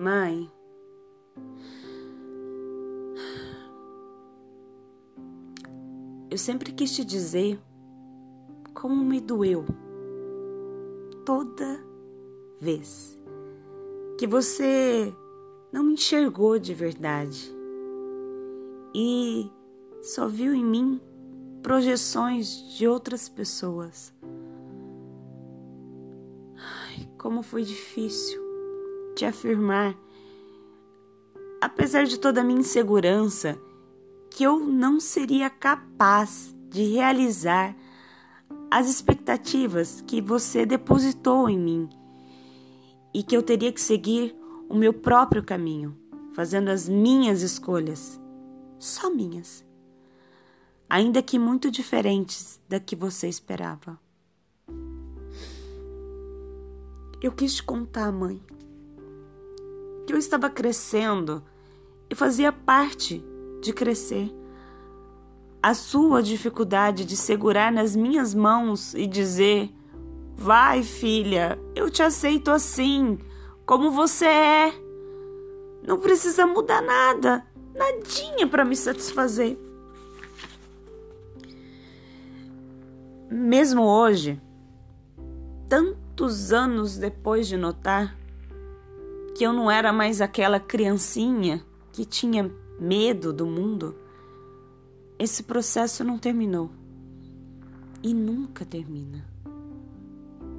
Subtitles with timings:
[0.00, 0.50] Mãe,
[6.30, 7.60] eu sempre quis te dizer
[8.72, 9.66] como me doeu
[11.26, 11.84] toda
[12.58, 13.20] vez
[14.18, 15.14] que você
[15.70, 17.54] não me enxergou de verdade
[18.94, 19.52] e
[20.00, 20.98] só viu em mim
[21.62, 24.14] projeções de outras pessoas.
[26.56, 28.49] Ai, como foi difícil
[29.20, 29.94] te afirmar,
[31.60, 33.60] apesar de toda a minha insegurança,
[34.30, 37.76] que eu não seria capaz de realizar
[38.70, 41.90] as expectativas que você depositou em mim
[43.12, 44.34] e que eu teria que seguir
[44.70, 45.94] o meu próprio caminho,
[46.32, 48.18] fazendo as minhas escolhas,
[48.78, 49.66] só minhas,
[50.88, 54.00] ainda que muito diferentes da que você esperava.
[57.20, 58.40] Eu quis te contar, mãe,
[60.10, 61.40] que eu estava crescendo
[62.10, 63.24] e fazia parte
[63.60, 64.28] de crescer.
[65.62, 69.72] A sua dificuldade de segurar nas minhas mãos e dizer:
[70.34, 73.18] Vai, filha, eu te aceito assim,
[73.64, 74.74] como você é.
[75.86, 79.56] Não precisa mudar nada, nadinha para me satisfazer.
[83.30, 84.40] Mesmo hoje,
[85.68, 88.19] tantos anos depois de notar
[89.40, 93.96] que eu não era mais aquela criancinha que tinha medo do mundo,
[95.18, 96.70] esse processo não terminou
[98.02, 99.24] e nunca termina.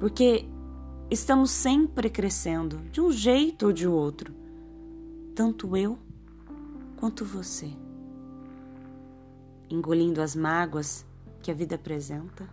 [0.00, 0.48] Porque
[1.08, 4.34] estamos sempre crescendo, de um jeito ou de outro,
[5.32, 5.96] tanto eu
[6.96, 7.70] quanto você.
[9.70, 11.06] Engolindo as mágoas
[11.40, 12.48] que a vida apresenta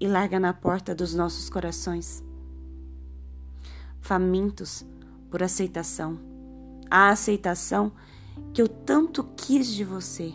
[0.00, 2.24] e larga na porta dos nossos corações,
[4.04, 4.84] famintos
[5.30, 6.34] por aceitação
[6.94, 7.90] a aceitação
[8.52, 10.32] que eu tanto quis de você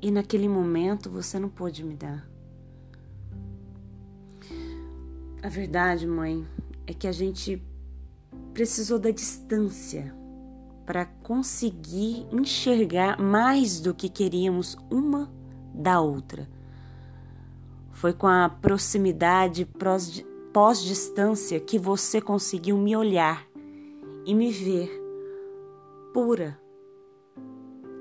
[0.00, 2.28] e naquele momento você não pôde me dar.
[5.40, 6.44] A verdade, mãe,
[6.88, 7.62] é que a gente
[8.52, 10.12] precisou da distância
[10.84, 15.32] para conseguir enxergar mais do que queríamos uma
[15.72, 16.48] da outra.
[17.92, 19.64] Foi com a proximidade
[20.52, 23.46] pós-distância que você conseguiu me olhar
[24.24, 24.90] e me ver
[26.12, 26.60] pura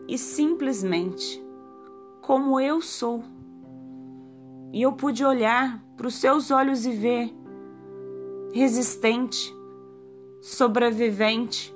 [0.08, 1.42] e simplesmente
[2.22, 3.24] como eu sou.
[4.74, 7.34] E eu pude olhar para os seus olhos e ver
[8.54, 9.56] resistente,
[10.42, 11.74] sobrevivente,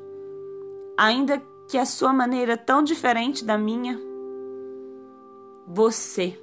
[0.97, 3.99] ainda que a sua maneira tão diferente da minha,
[5.67, 6.39] você.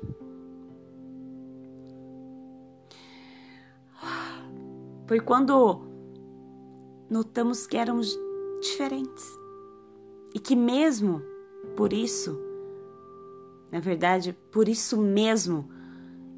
[5.06, 5.82] Foi quando
[7.10, 8.18] notamos que éramos
[8.60, 9.26] diferentes
[10.34, 11.22] e que, mesmo
[11.76, 12.38] por isso,
[13.70, 15.68] na verdade, por isso mesmo,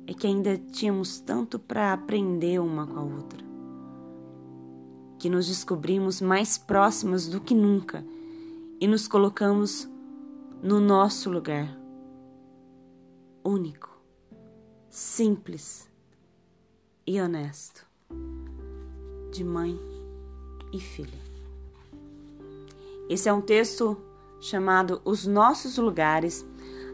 [0.07, 3.45] é que ainda tínhamos tanto para aprender uma com a outra.
[5.19, 8.05] Que nos descobrimos mais próximas do que nunca
[8.81, 9.89] e nos colocamos
[10.63, 11.79] no nosso lugar.
[13.45, 13.91] Único,
[14.89, 15.91] simples
[17.07, 17.87] e honesto.
[19.35, 19.77] De mãe
[20.73, 21.19] e filha.
[23.11, 23.97] Esse é um texto
[24.41, 26.47] chamado Os Nossos Lugares,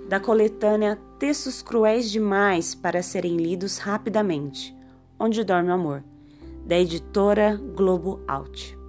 [0.09, 4.75] da coletânea Textos Cruéis Demais para Serem Lidos Rapidamente,
[5.19, 6.03] Onde Dorme o Amor,
[6.65, 8.80] da editora Globo Out.